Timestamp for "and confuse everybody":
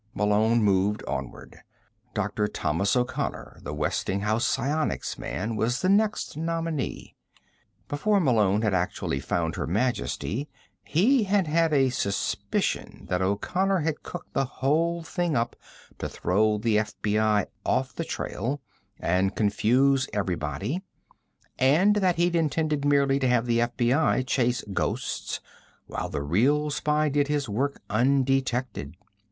18.99-20.81